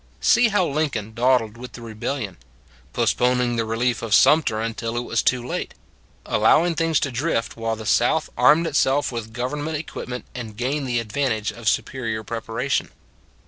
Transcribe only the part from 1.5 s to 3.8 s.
with the rebel lion: postponing the